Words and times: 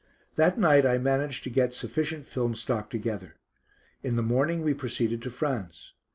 That 0.35 0.57
night 0.57 0.83
I 0.83 0.97
managed 0.97 1.43
to 1.43 1.51
get 1.51 1.75
sufficient 1.75 2.25
film 2.25 2.55
stock 2.55 2.89
together. 2.89 3.35
In 4.01 4.15
the 4.15 4.23
morning 4.23 4.63
we 4.63 4.73
proceeded 4.73 5.21
to 5.21 5.29
France. 5.29 5.93